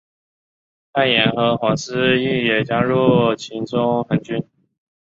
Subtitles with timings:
[0.95, 4.43] 秦彦和毕师铎也加入了秦宗衡军。